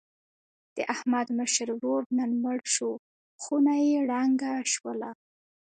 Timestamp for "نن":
2.17-2.31